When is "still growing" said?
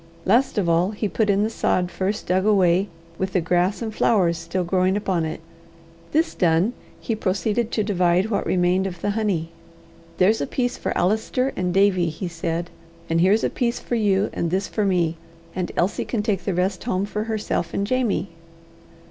4.39-4.97